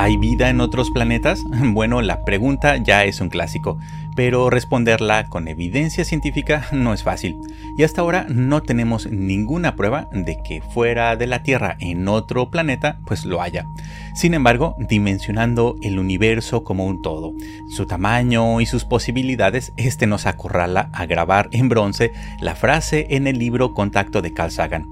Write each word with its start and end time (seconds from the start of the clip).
¿Hay 0.00 0.16
vida 0.16 0.48
en 0.48 0.60
otros 0.60 0.92
planetas? 0.92 1.44
Bueno, 1.72 2.02
la 2.02 2.24
pregunta 2.24 2.76
ya 2.76 3.04
es 3.04 3.20
un 3.20 3.30
clásico, 3.30 3.80
pero 4.14 4.48
responderla 4.48 5.28
con 5.28 5.48
evidencia 5.48 6.04
científica 6.04 6.68
no 6.72 6.94
es 6.94 7.02
fácil. 7.02 7.36
Y 7.76 7.82
hasta 7.82 8.02
ahora 8.02 8.24
no 8.28 8.62
tenemos 8.62 9.10
ninguna 9.10 9.74
prueba 9.74 10.08
de 10.12 10.38
que 10.40 10.62
fuera 10.62 11.16
de 11.16 11.26
la 11.26 11.42
Tierra 11.42 11.76
en 11.80 12.06
otro 12.06 12.48
planeta 12.48 13.00
pues 13.06 13.24
lo 13.24 13.42
haya. 13.42 13.66
Sin 14.14 14.34
embargo, 14.34 14.76
dimensionando 14.78 15.74
el 15.82 15.98
universo 15.98 16.62
como 16.62 16.86
un 16.86 17.02
todo, 17.02 17.32
su 17.68 17.86
tamaño 17.86 18.60
y 18.60 18.66
sus 18.66 18.84
posibilidades, 18.84 19.72
este 19.76 20.06
nos 20.06 20.26
acorrala 20.26 20.90
a 20.92 21.06
grabar 21.06 21.48
en 21.50 21.68
bronce 21.68 22.12
la 22.40 22.54
frase 22.54 23.08
en 23.10 23.26
el 23.26 23.40
libro 23.40 23.74
Contacto 23.74 24.22
de 24.22 24.32
Carl 24.32 24.52
Sagan. 24.52 24.86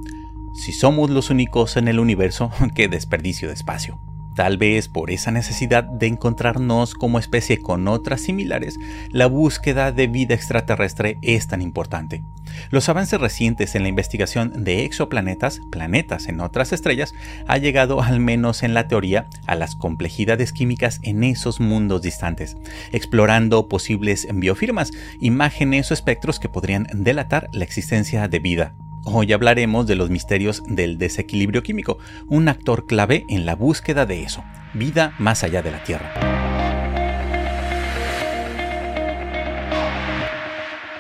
Si 0.52 0.72
somos 0.72 1.10
los 1.10 1.30
únicos 1.30 1.76
en 1.76 1.86
el 1.86 2.00
universo, 2.00 2.50
qué 2.74 2.88
desperdicio 2.88 3.46
de 3.46 3.54
espacio. 3.54 4.00
Tal 4.36 4.58
vez 4.58 4.88
por 4.88 5.10
esa 5.10 5.30
necesidad 5.30 5.82
de 5.82 6.08
encontrarnos 6.08 6.92
como 6.92 7.18
especie 7.18 7.62
con 7.62 7.88
otras 7.88 8.20
similares, 8.20 8.78
la 9.10 9.26
búsqueda 9.28 9.92
de 9.92 10.08
vida 10.08 10.34
extraterrestre 10.34 11.16
es 11.22 11.48
tan 11.48 11.62
importante. 11.62 12.22
Los 12.70 12.90
avances 12.90 13.18
recientes 13.18 13.74
en 13.74 13.82
la 13.82 13.88
investigación 13.88 14.62
de 14.62 14.84
exoplanetas, 14.84 15.62
planetas 15.70 16.28
en 16.28 16.40
otras 16.40 16.74
estrellas, 16.74 17.14
ha 17.48 17.56
llegado 17.56 18.02
al 18.02 18.20
menos 18.20 18.62
en 18.62 18.74
la 18.74 18.88
teoría 18.88 19.26
a 19.46 19.54
las 19.54 19.74
complejidades 19.74 20.52
químicas 20.52 21.00
en 21.02 21.24
esos 21.24 21.58
mundos 21.58 22.02
distantes, 22.02 22.58
explorando 22.92 23.68
posibles 23.68 24.28
biofirmas, 24.30 24.90
imágenes 25.18 25.90
o 25.90 25.94
espectros 25.94 26.38
que 26.38 26.50
podrían 26.50 26.86
delatar 26.92 27.48
la 27.52 27.64
existencia 27.64 28.28
de 28.28 28.38
vida. 28.38 28.74
Hoy 29.08 29.32
hablaremos 29.32 29.86
de 29.86 29.94
los 29.94 30.10
misterios 30.10 30.64
del 30.66 30.98
desequilibrio 30.98 31.62
químico, 31.62 31.98
un 32.26 32.48
actor 32.48 32.86
clave 32.86 33.24
en 33.28 33.46
la 33.46 33.54
búsqueda 33.54 34.04
de 34.04 34.24
eso, 34.24 34.42
vida 34.74 35.14
más 35.20 35.44
allá 35.44 35.62
de 35.62 35.70
la 35.70 35.84
Tierra. 35.84 36.35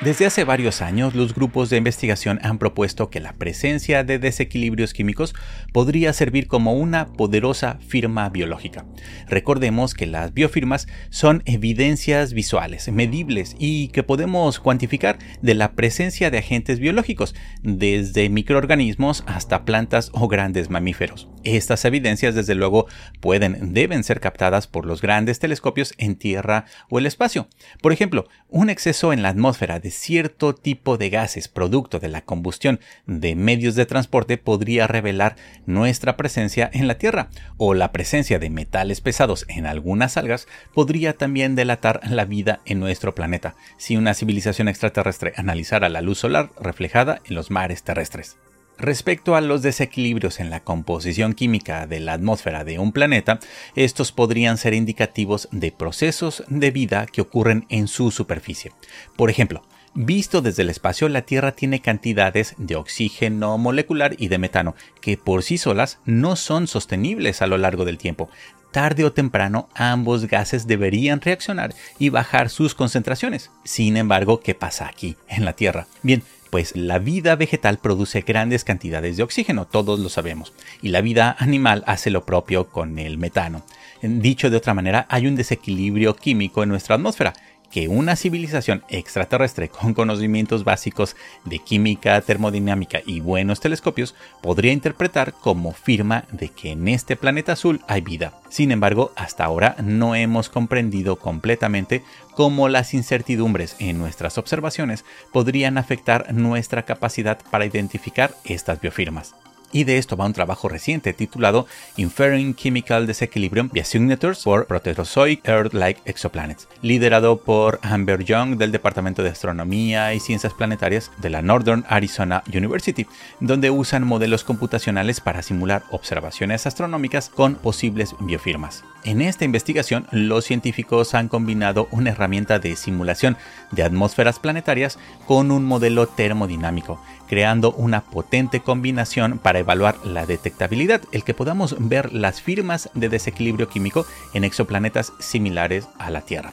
Desde 0.06 0.24
hace 0.24 0.44
varios 0.44 0.82
años, 0.82 1.16
los 1.16 1.34
grupos 1.34 1.68
de 1.68 1.78
investigación 1.78 2.38
han 2.44 2.58
propuesto 2.58 3.10
que 3.10 3.18
la 3.18 3.32
presencia 3.32 4.04
de 4.04 4.20
desequilibrios 4.20 4.92
químicos 4.92 5.34
podría 5.72 6.12
servir 6.12 6.46
como 6.46 6.74
una 6.74 7.08
poderosa 7.08 7.80
firma 7.84 8.28
biológica. 8.28 8.86
Recordemos 9.28 9.94
que 9.94 10.06
las 10.06 10.32
biofirmas 10.32 10.86
son 11.10 11.42
evidencias 11.44 12.34
visuales, 12.34 12.88
medibles 12.92 13.56
y 13.58 13.88
que 13.88 14.04
podemos 14.04 14.60
cuantificar 14.60 15.18
de 15.42 15.54
la 15.54 15.72
presencia 15.72 16.30
de 16.30 16.38
agentes 16.38 16.78
biológicos, 16.78 17.34
desde 17.64 18.28
microorganismos 18.28 19.24
hasta 19.26 19.64
plantas 19.64 20.10
o 20.12 20.28
grandes 20.28 20.70
mamíferos. 20.70 21.28
Estas 21.42 21.84
evidencias, 21.84 22.36
desde 22.36 22.54
luego, 22.54 22.86
pueden, 23.20 23.74
deben 23.74 24.04
ser 24.04 24.20
captadas 24.20 24.68
por 24.68 24.86
los 24.86 25.02
grandes 25.02 25.40
telescopios 25.40 25.94
en 25.98 26.14
Tierra 26.14 26.64
o 26.90 27.00
el 27.00 27.06
espacio. 27.06 27.48
Por 27.82 27.92
ejemplo, 27.92 28.28
un 28.48 28.70
exceso 28.70 29.12
en 29.12 29.22
la 29.22 29.30
atmósfera 29.30 29.80
cierto 29.96 30.54
tipo 30.54 30.96
de 30.96 31.10
gases 31.10 31.48
producto 31.48 31.98
de 31.98 32.08
la 32.08 32.22
combustión 32.22 32.80
de 33.06 33.34
medios 33.34 33.74
de 33.74 33.86
transporte 33.86 34.38
podría 34.38 34.86
revelar 34.86 35.36
nuestra 35.66 36.16
presencia 36.16 36.70
en 36.72 36.86
la 36.86 36.98
Tierra, 36.98 37.28
o 37.56 37.74
la 37.74 37.92
presencia 37.92 38.38
de 38.38 38.50
metales 38.50 39.00
pesados 39.00 39.44
en 39.48 39.66
algunas 39.66 40.16
algas 40.16 40.46
podría 40.74 41.16
también 41.16 41.56
delatar 41.56 42.00
la 42.08 42.24
vida 42.24 42.60
en 42.64 42.80
nuestro 42.80 43.14
planeta, 43.14 43.56
si 43.76 43.96
una 43.96 44.14
civilización 44.14 44.68
extraterrestre 44.68 45.32
analizara 45.36 45.88
la 45.88 46.02
luz 46.02 46.18
solar 46.18 46.50
reflejada 46.60 47.20
en 47.24 47.34
los 47.34 47.50
mares 47.50 47.82
terrestres. 47.82 48.36
Respecto 48.78 49.36
a 49.36 49.40
los 49.40 49.62
desequilibrios 49.62 50.38
en 50.38 50.50
la 50.50 50.60
composición 50.60 51.32
química 51.32 51.86
de 51.86 51.98
la 51.98 52.12
atmósfera 52.12 52.62
de 52.62 52.78
un 52.78 52.92
planeta, 52.92 53.38
estos 53.74 54.12
podrían 54.12 54.58
ser 54.58 54.74
indicativos 54.74 55.48
de 55.50 55.72
procesos 55.72 56.44
de 56.48 56.70
vida 56.70 57.06
que 57.06 57.22
ocurren 57.22 57.64
en 57.70 57.88
su 57.88 58.10
superficie. 58.10 58.72
Por 59.16 59.30
ejemplo, 59.30 59.62
Visto 59.98 60.42
desde 60.42 60.60
el 60.60 60.68
espacio, 60.68 61.08
la 61.08 61.22
Tierra 61.22 61.52
tiene 61.52 61.80
cantidades 61.80 62.54
de 62.58 62.76
oxígeno 62.76 63.56
molecular 63.56 64.14
y 64.18 64.28
de 64.28 64.36
metano 64.36 64.74
que 65.00 65.16
por 65.16 65.42
sí 65.42 65.56
solas 65.56 66.00
no 66.04 66.36
son 66.36 66.66
sostenibles 66.66 67.40
a 67.40 67.46
lo 67.46 67.56
largo 67.56 67.86
del 67.86 67.96
tiempo. 67.96 68.28
Tarde 68.72 69.06
o 69.06 69.12
temprano 69.14 69.70
ambos 69.74 70.26
gases 70.26 70.66
deberían 70.66 71.22
reaccionar 71.22 71.74
y 71.98 72.10
bajar 72.10 72.50
sus 72.50 72.74
concentraciones. 72.74 73.50
Sin 73.64 73.96
embargo, 73.96 74.40
¿qué 74.40 74.54
pasa 74.54 74.86
aquí, 74.86 75.16
en 75.28 75.46
la 75.46 75.54
Tierra? 75.54 75.86
Bien, 76.02 76.22
pues 76.50 76.76
la 76.76 76.98
vida 76.98 77.34
vegetal 77.34 77.78
produce 77.78 78.20
grandes 78.20 78.64
cantidades 78.64 79.16
de 79.16 79.22
oxígeno, 79.22 79.66
todos 79.66 79.98
lo 79.98 80.10
sabemos, 80.10 80.52
y 80.82 80.90
la 80.90 81.00
vida 81.00 81.36
animal 81.38 81.82
hace 81.86 82.10
lo 82.10 82.26
propio 82.26 82.68
con 82.68 82.98
el 82.98 83.16
metano. 83.16 83.62
Dicho 84.02 84.50
de 84.50 84.58
otra 84.58 84.74
manera, 84.74 85.06
hay 85.08 85.26
un 85.26 85.36
desequilibrio 85.36 86.14
químico 86.16 86.62
en 86.62 86.68
nuestra 86.68 86.96
atmósfera 86.96 87.32
que 87.70 87.88
una 87.88 88.16
civilización 88.16 88.84
extraterrestre 88.88 89.68
con 89.68 89.94
conocimientos 89.94 90.64
básicos 90.64 91.16
de 91.44 91.58
química, 91.58 92.20
termodinámica 92.20 93.00
y 93.04 93.20
buenos 93.20 93.60
telescopios 93.60 94.14
podría 94.42 94.72
interpretar 94.72 95.32
como 95.32 95.72
firma 95.72 96.24
de 96.30 96.48
que 96.48 96.70
en 96.70 96.88
este 96.88 97.16
planeta 97.16 97.52
azul 97.52 97.82
hay 97.88 98.00
vida. 98.00 98.32
Sin 98.48 98.72
embargo, 98.72 99.12
hasta 99.16 99.44
ahora 99.44 99.76
no 99.82 100.14
hemos 100.14 100.48
comprendido 100.48 101.16
completamente 101.16 102.02
cómo 102.34 102.68
las 102.68 102.94
incertidumbres 102.94 103.76
en 103.78 103.98
nuestras 103.98 104.38
observaciones 104.38 105.04
podrían 105.32 105.78
afectar 105.78 106.32
nuestra 106.34 106.84
capacidad 106.84 107.38
para 107.50 107.66
identificar 107.66 108.34
estas 108.44 108.80
biofirmas. 108.80 109.34
Y 109.72 109.84
de 109.84 109.98
esto 109.98 110.16
va 110.16 110.26
un 110.26 110.32
trabajo 110.32 110.68
reciente 110.68 111.12
titulado 111.12 111.66
Inferring 111.96 112.54
Chemical 112.54 113.06
Disequilibrium 113.06 113.68
via 113.72 113.84
Signatures 113.84 114.42
for 114.42 114.66
Proterozoic 114.66 115.46
Earth-like 115.46 116.00
Exoplanets, 116.04 116.68
liderado 116.82 117.38
por 117.38 117.78
Amber 117.82 118.24
Young 118.24 118.56
del 118.56 118.72
Departamento 118.72 119.22
de 119.22 119.30
Astronomía 119.30 120.14
y 120.14 120.20
Ciencias 120.20 120.54
Planetarias 120.54 121.10
de 121.18 121.30
la 121.30 121.42
Northern 121.42 121.84
Arizona 121.88 122.42
University, 122.54 123.06
donde 123.40 123.70
usan 123.70 124.04
modelos 124.04 124.44
computacionales 124.44 125.20
para 125.20 125.42
simular 125.42 125.82
observaciones 125.90 126.66
astronómicas 126.66 127.28
con 127.28 127.56
posibles 127.56 128.14
biofirmas. 128.20 128.84
En 129.04 129.22
esta 129.22 129.44
investigación, 129.44 130.06
los 130.10 130.44
científicos 130.44 131.14
han 131.14 131.28
combinado 131.28 131.86
una 131.92 132.10
herramienta 132.10 132.58
de 132.58 132.74
simulación 132.74 133.36
de 133.70 133.84
atmósferas 133.84 134.40
planetarias 134.40 134.98
con 135.26 135.50
un 135.50 135.64
modelo 135.64 136.08
termodinámico, 136.08 137.00
creando 137.28 137.72
una 137.72 138.02
potente 138.02 138.60
combinación 138.60 139.38
para 139.38 139.55
evaluar 139.58 139.96
la 140.04 140.26
detectabilidad, 140.26 141.02
el 141.12 141.24
que 141.24 141.34
podamos 141.34 141.76
ver 141.78 142.12
las 142.12 142.40
firmas 142.40 142.90
de 142.94 143.08
desequilibrio 143.08 143.68
químico 143.68 144.06
en 144.34 144.44
exoplanetas 144.44 145.12
similares 145.18 145.88
a 145.98 146.10
la 146.10 146.22
Tierra. 146.22 146.52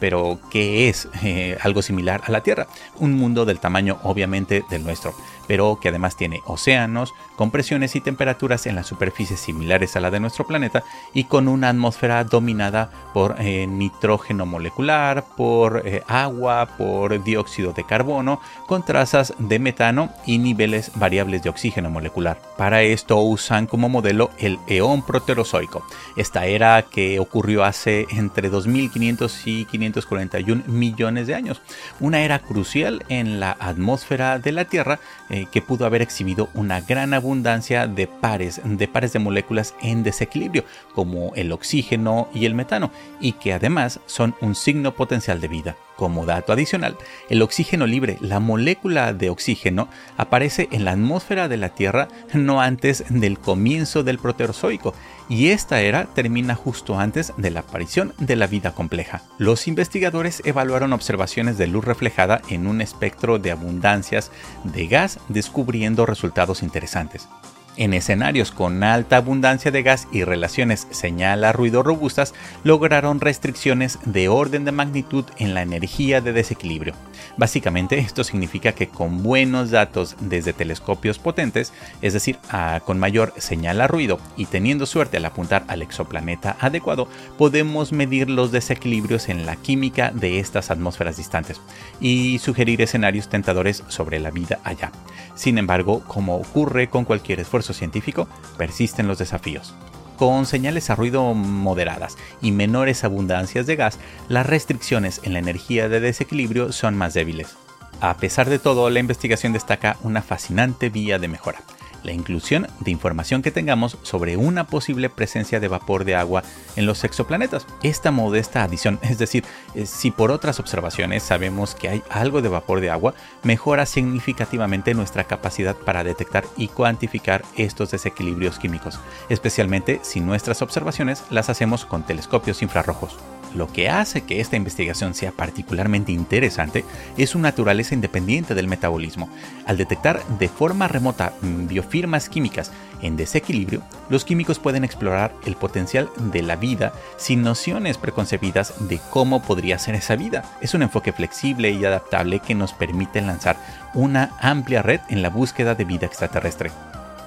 Pero, 0.00 0.38
¿qué 0.50 0.88
es 0.88 1.08
eh, 1.22 1.58
algo 1.60 1.82
similar 1.82 2.22
a 2.24 2.30
la 2.30 2.42
Tierra? 2.42 2.66
Un 2.96 3.12
mundo 3.12 3.44
del 3.44 3.60
tamaño 3.60 3.98
obviamente 4.02 4.64
del 4.70 4.84
nuestro, 4.84 5.14
pero 5.46 5.78
que 5.80 5.90
además 5.90 6.16
tiene 6.16 6.40
océanos, 6.46 7.12
con 7.36 7.50
presiones 7.50 7.94
y 7.96 8.00
temperaturas 8.00 8.66
en 8.66 8.76
la 8.76 8.84
superficie 8.84 9.36
similares 9.36 9.96
a 9.96 10.00
la 10.00 10.10
de 10.10 10.20
nuestro 10.20 10.46
planeta 10.46 10.84
y 11.12 11.24
con 11.24 11.48
una 11.48 11.68
atmósfera 11.68 12.24
dominada 12.24 12.90
por 13.12 13.36
eh, 13.38 13.66
nitrógeno 13.66 14.46
molecular, 14.46 15.24
por 15.36 15.82
eh, 15.84 16.02
agua, 16.06 16.66
por 16.78 17.22
dióxido 17.22 17.72
de 17.72 17.84
carbono, 17.84 18.40
con 18.66 18.84
trazas 18.84 19.34
de 19.38 19.58
metano 19.58 20.10
y 20.24 20.38
niveles 20.38 20.92
variables 20.94 21.42
de 21.42 21.50
oxígeno 21.50 21.90
molecular. 21.90 22.38
Para 22.56 22.82
esto 22.82 23.18
usan 23.18 23.66
como 23.66 23.88
modelo 23.88 24.30
el 24.38 24.58
eón 24.68 25.04
proterozoico, 25.04 25.84
esta 26.16 26.46
era 26.46 26.82
que 26.82 27.18
ocurrió 27.18 27.64
hace 27.64 28.06
entre 28.10 28.48
2500 28.48 29.46
y 29.46 29.64
541 29.64 30.62
millones 30.68 31.26
de 31.26 31.34
años, 31.34 31.62
una 31.98 32.22
era 32.22 32.38
crucial 32.38 33.04
en 33.08 33.40
la 33.40 33.56
atmósfera 33.58 34.38
de 34.38 34.52
la 34.52 34.66
Tierra 34.66 35.00
eh, 35.30 35.46
que 35.50 35.62
pudo 35.62 35.84
haber 35.84 36.02
exhibido 36.02 36.48
una 36.54 36.80
gran 36.80 37.12
abundancia 37.12 37.88
de 37.88 38.06
pares, 38.06 38.60
de 38.64 38.88
pares 38.88 39.12
de 39.12 39.18
moléculas 39.18 39.74
en 39.82 40.02
desequilibrio, 40.02 40.64
como 40.94 41.32
el 41.34 41.50
oxígeno 41.50 42.28
y 42.32 42.46
el 42.46 42.54
metano, 42.54 42.90
y 43.20 43.32
que 43.32 43.52
además 43.52 44.00
son 44.06 44.34
un 44.40 44.54
signo 44.54 44.94
potencial 44.94 45.40
de 45.40 45.48
vida. 45.48 45.76
Como 45.96 46.26
dato 46.26 46.52
adicional, 46.52 46.96
el 47.28 47.42
oxígeno 47.42 47.86
libre, 47.86 48.18
la 48.20 48.40
molécula 48.40 49.12
de 49.12 49.30
oxígeno, 49.30 49.88
aparece 50.16 50.68
en 50.72 50.84
la 50.84 50.92
atmósfera 50.92 51.48
de 51.48 51.56
la 51.56 51.68
Tierra 51.68 52.08
no 52.32 52.60
antes 52.60 53.04
del 53.10 53.38
comienzo 53.38 54.02
del 54.02 54.18
Proterozoico, 54.18 54.94
y 55.28 55.48
esta 55.48 55.80
era 55.80 56.06
termina 56.06 56.54
justo 56.54 56.98
antes 56.98 57.32
de 57.36 57.50
la 57.50 57.60
aparición 57.60 58.12
de 58.18 58.36
la 58.36 58.46
vida 58.46 58.72
compleja. 58.72 59.22
Los 59.38 59.68
investigadores 59.68 60.42
evaluaron 60.44 60.92
observaciones 60.92 61.58
de 61.58 61.68
luz 61.68 61.84
reflejada 61.84 62.42
en 62.48 62.66
un 62.66 62.80
espectro 62.80 63.38
de 63.38 63.52
abundancias 63.52 64.30
de 64.64 64.86
gas, 64.88 65.20
descubriendo 65.28 66.06
resultados 66.06 66.62
interesantes. 66.62 67.28
En 67.76 67.92
escenarios 67.92 68.52
con 68.52 68.84
alta 68.84 69.16
abundancia 69.16 69.72
de 69.72 69.82
gas 69.82 70.06
y 70.12 70.22
relaciones 70.22 70.86
señal-ruido 70.92 71.82
robustas, 71.82 72.32
lograron 72.62 73.18
restricciones 73.18 73.98
de 74.04 74.28
orden 74.28 74.64
de 74.64 74.70
magnitud 74.70 75.24
en 75.38 75.54
la 75.54 75.62
energía 75.62 76.20
de 76.20 76.32
desequilibrio. 76.32 76.94
Básicamente, 77.36 77.98
esto 77.98 78.22
significa 78.22 78.72
que 78.72 78.86
con 78.86 79.24
buenos 79.24 79.72
datos 79.72 80.14
desde 80.20 80.52
telescopios 80.52 81.18
potentes, 81.18 81.72
es 82.00 82.12
decir, 82.12 82.38
con 82.84 83.00
mayor 83.00 83.34
señal 83.38 83.80
a 83.80 83.88
ruido 83.88 84.20
y 84.36 84.46
teniendo 84.46 84.86
suerte 84.86 85.16
al 85.16 85.24
apuntar 85.24 85.64
al 85.66 85.82
exoplaneta 85.82 86.56
adecuado, 86.60 87.08
podemos 87.38 87.90
medir 87.90 88.30
los 88.30 88.52
desequilibrios 88.52 89.28
en 89.28 89.46
la 89.46 89.56
química 89.56 90.12
de 90.12 90.38
estas 90.38 90.70
atmósferas 90.70 91.16
distantes 91.16 91.60
y 92.00 92.38
sugerir 92.38 92.80
escenarios 92.82 93.28
tentadores 93.28 93.82
sobre 93.88 94.20
la 94.20 94.30
vida 94.30 94.60
allá. 94.62 94.92
Sin 95.34 95.58
embargo, 95.58 96.04
como 96.06 96.36
ocurre 96.36 96.88
con 96.88 97.04
cualquier 97.04 97.40
esfuerzo 97.40 97.63
científico, 97.72 98.28
persisten 98.58 99.08
los 99.08 99.18
desafíos. 99.18 99.74
Con 100.16 100.46
señales 100.46 100.90
a 100.90 100.94
ruido 100.94 101.34
moderadas 101.34 102.16
y 102.40 102.52
menores 102.52 103.02
abundancias 103.02 103.66
de 103.66 103.76
gas, 103.76 103.98
las 104.28 104.46
restricciones 104.46 105.20
en 105.24 105.32
la 105.32 105.40
energía 105.40 105.88
de 105.88 106.00
desequilibrio 106.00 106.72
son 106.72 106.96
más 106.96 107.14
débiles. 107.14 107.56
A 108.00 108.16
pesar 108.16 108.48
de 108.48 108.58
todo, 108.58 108.90
la 108.90 109.00
investigación 109.00 109.52
destaca 109.52 109.96
una 110.02 110.22
fascinante 110.22 110.90
vía 110.90 111.18
de 111.18 111.28
mejora 111.28 111.62
la 112.04 112.12
inclusión 112.12 112.68
de 112.80 112.90
información 112.90 113.42
que 113.42 113.50
tengamos 113.50 113.98
sobre 114.02 114.36
una 114.36 114.66
posible 114.66 115.10
presencia 115.10 115.58
de 115.58 115.68
vapor 115.68 116.04
de 116.04 116.14
agua 116.14 116.42
en 116.76 116.86
los 116.86 117.02
exoplanetas. 117.02 117.66
Esta 117.82 118.10
modesta 118.10 118.62
adición, 118.62 118.98
es 119.02 119.18
decir, 119.18 119.44
eh, 119.74 119.86
si 119.86 120.10
por 120.10 120.30
otras 120.30 120.60
observaciones 120.60 121.22
sabemos 121.22 121.74
que 121.74 121.88
hay 121.88 122.02
algo 122.10 122.42
de 122.42 122.48
vapor 122.48 122.80
de 122.80 122.90
agua, 122.90 123.14
mejora 123.42 123.86
significativamente 123.86 124.94
nuestra 124.94 125.24
capacidad 125.24 125.74
para 125.74 126.04
detectar 126.04 126.44
y 126.56 126.68
cuantificar 126.68 127.44
estos 127.56 127.90
desequilibrios 127.90 128.58
químicos, 128.58 129.00
especialmente 129.28 130.00
si 130.02 130.20
nuestras 130.20 130.62
observaciones 130.62 131.24
las 131.30 131.48
hacemos 131.48 131.84
con 131.84 132.04
telescopios 132.04 132.62
infrarrojos. 132.62 133.16
Lo 133.54 133.68
que 133.68 133.88
hace 133.88 134.22
que 134.22 134.40
esta 134.40 134.56
investigación 134.56 135.14
sea 135.14 135.32
particularmente 135.32 136.12
interesante 136.12 136.84
es 137.16 137.30
su 137.30 137.38
naturaleza 137.38 137.94
independiente 137.94 138.54
del 138.54 138.68
metabolismo. 138.68 139.28
Al 139.66 139.76
detectar 139.76 140.24
de 140.38 140.48
forma 140.48 140.88
remota 140.88 141.32
biofirmas 141.42 142.28
químicas 142.28 142.72
en 143.00 143.16
desequilibrio, 143.16 143.82
los 144.08 144.24
químicos 144.24 144.58
pueden 144.58 144.84
explorar 144.84 145.32
el 145.46 145.56
potencial 145.56 146.10
de 146.32 146.42
la 146.42 146.56
vida 146.56 146.92
sin 147.16 147.42
nociones 147.42 147.96
preconcebidas 147.96 148.88
de 148.88 149.00
cómo 149.10 149.42
podría 149.42 149.78
ser 149.78 149.94
esa 149.94 150.16
vida. 150.16 150.44
Es 150.60 150.74
un 150.74 150.82
enfoque 150.82 151.12
flexible 151.12 151.70
y 151.70 151.84
adaptable 151.84 152.40
que 152.40 152.54
nos 152.54 152.72
permite 152.72 153.20
lanzar 153.20 153.56
una 153.94 154.32
amplia 154.40 154.82
red 154.82 155.00
en 155.08 155.22
la 155.22 155.30
búsqueda 155.30 155.74
de 155.74 155.84
vida 155.84 156.06
extraterrestre 156.06 156.70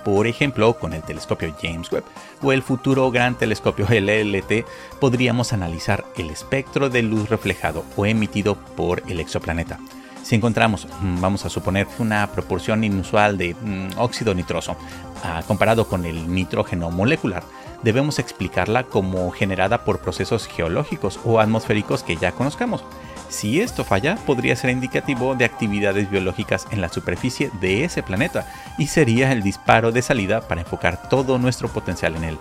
por 0.07 0.25
ejemplo 0.25 0.73
con 0.79 0.93
el 0.93 1.03
telescopio 1.03 1.53
James 1.61 1.91
Webb 1.91 2.05
o 2.41 2.53
el 2.53 2.61
futuro 2.61 3.11
gran 3.11 3.35
telescopio 3.35 3.87
LLT, 3.89 4.65
podríamos 5.01 5.51
analizar 5.51 6.05
el 6.15 6.29
espectro 6.29 6.89
de 6.89 7.03
luz 7.03 7.27
reflejado 7.27 7.83
o 7.97 8.05
emitido 8.05 8.55
por 8.55 9.03
el 9.09 9.19
exoplaneta. 9.19 9.79
Si 10.23 10.33
encontramos, 10.33 10.87
mm, 11.01 11.19
vamos 11.19 11.43
a 11.43 11.49
suponer, 11.49 11.87
una 11.99 12.25
proporción 12.31 12.85
inusual 12.85 13.37
de 13.37 13.53
mm, 13.53 13.97
óxido 13.99 14.33
nitroso 14.33 14.77
ah, 15.25 15.43
comparado 15.45 15.89
con 15.89 16.05
el 16.05 16.33
nitrógeno 16.33 16.89
molecular, 16.89 17.43
debemos 17.83 18.17
explicarla 18.17 18.83
como 18.83 19.29
generada 19.31 19.83
por 19.83 19.99
procesos 19.99 20.47
geológicos 20.47 21.19
o 21.25 21.41
atmosféricos 21.41 22.03
que 22.03 22.15
ya 22.15 22.31
conozcamos. 22.31 22.81
Si 23.29 23.61
esto 23.61 23.83
falla, 23.83 24.15
podría 24.25 24.55
ser 24.55 24.69
indicativo 24.69 25.35
de 25.35 25.45
actividades 25.45 26.09
biológicas 26.09 26.65
en 26.71 26.81
la 26.81 26.89
superficie 26.89 27.51
de 27.59 27.83
ese 27.83 28.01
planeta 28.03 28.47
y 28.77 28.87
sería 28.87 29.31
el 29.31 29.43
disparo 29.43 29.91
de 29.91 30.01
salida 30.01 30.41
para 30.41 30.61
enfocar 30.61 31.09
todo 31.09 31.37
nuestro 31.37 31.67
potencial 31.67 32.15
en 32.15 32.23
él. 32.23 32.37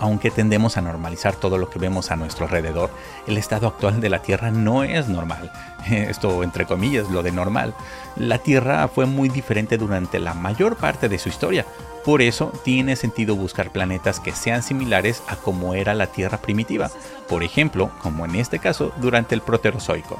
Aunque 0.00 0.30
tendemos 0.30 0.78
a 0.78 0.80
normalizar 0.80 1.36
todo 1.36 1.58
lo 1.58 1.68
que 1.68 1.78
vemos 1.78 2.10
a 2.10 2.16
nuestro 2.16 2.46
alrededor, 2.46 2.90
el 3.26 3.36
estado 3.36 3.68
actual 3.68 4.00
de 4.00 4.08
la 4.08 4.22
Tierra 4.22 4.50
no 4.50 4.82
es 4.82 5.08
normal. 5.08 5.52
Esto 5.90 6.42
entre 6.42 6.64
comillas, 6.64 7.10
lo 7.10 7.22
de 7.22 7.32
normal. 7.32 7.74
La 8.16 8.38
Tierra 8.38 8.88
fue 8.88 9.04
muy 9.04 9.28
diferente 9.28 9.76
durante 9.76 10.18
la 10.18 10.32
mayor 10.32 10.76
parte 10.76 11.10
de 11.10 11.18
su 11.18 11.28
historia. 11.28 11.66
Por 12.04 12.22
eso 12.22 12.50
tiene 12.64 12.96
sentido 12.96 13.36
buscar 13.36 13.70
planetas 13.70 14.20
que 14.20 14.32
sean 14.32 14.62
similares 14.62 15.22
a 15.28 15.36
como 15.36 15.74
era 15.74 15.92
la 15.92 16.06
Tierra 16.06 16.38
primitiva, 16.38 16.90
por 17.28 17.42
ejemplo, 17.42 17.90
como 18.02 18.24
en 18.24 18.36
este 18.36 18.58
caso 18.58 18.92
durante 19.02 19.34
el 19.34 19.42
Proterozoico. 19.42 20.18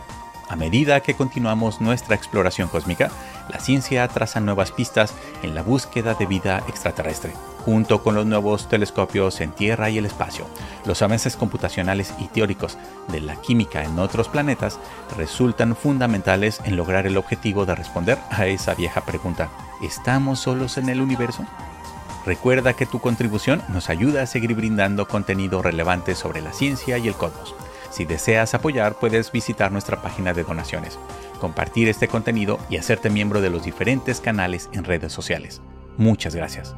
A 0.51 0.57
medida 0.57 1.01
que 1.01 1.15
continuamos 1.15 1.81
nuestra 1.81 2.17
exploración 2.17 2.69
cósmica, 2.69 3.11
la 3.49 3.61
ciencia 3.61 4.07
traza 4.09 4.41
nuevas 4.41 4.73
pistas 4.73 5.15
en 5.43 5.55
la 5.55 5.63
búsqueda 5.63 6.15
de 6.15 6.27
vida 6.27 6.63
extraterrestre. 6.69 7.33
Junto 7.65 8.03
con 8.03 8.15
los 8.15 8.25
nuevos 8.25 8.69
telescopios 8.69 9.41
en 9.43 9.53
Tierra 9.53 9.91
y 9.91 9.99
el 9.99 10.07
espacio, 10.07 10.47
los 10.87 11.03
avances 11.03 11.37
computacionales 11.37 12.15
y 12.19 12.29
teóricos 12.29 12.79
de 13.09 13.21
la 13.21 13.37
química 13.37 13.85
en 13.85 13.99
otros 13.99 14.29
planetas 14.29 14.79
resultan 15.19 15.77
fundamentales 15.77 16.61
en 16.65 16.77
lograr 16.77 17.07
el 17.07 17.19
objetivo 17.19 17.67
de 17.67 17.75
responder 17.75 18.19
a 18.31 18.47
esa 18.47 18.75
vieja 18.75 19.03
pregunta. 19.03 19.51
¿Estamos 19.83 20.41
solos 20.41 20.79
en 20.79 20.89
el 20.89 21.03
universo? 21.03 21.45
Recuerda 22.25 22.73
que 22.73 22.87
tu 22.87 22.99
contribución 22.99 23.63
nos 23.69 23.91
ayuda 23.91 24.23
a 24.23 24.27
seguir 24.27 24.55
brindando 24.55 25.07
contenido 25.07 25.63
relevante 25.63 26.15
sobre 26.15 26.41
la 26.41 26.53
ciencia 26.53 26.97
y 26.99 27.09
el 27.09 27.15
cosmos. 27.15 27.55
Si 27.91 28.05
deseas 28.05 28.55
apoyar, 28.55 28.95
puedes 28.95 29.33
visitar 29.33 29.73
nuestra 29.73 30.01
página 30.01 30.33
de 30.33 30.45
donaciones, 30.45 30.99
compartir 31.41 31.89
este 31.89 32.09
contenido 32.09 32.59
y 32.71 32.77
hacerte 32.77 33.11
miembro 33.11 33.41
de 33.41 33.51
los 33.51 33.65
diferentes 33.65 34.21
canales 34.21 34.71
en 34.73 34.85
redes 34.85 35.13
sociales. 35.13 35.61
Muchas 35.97 36.35
gracias. 36.35 36.75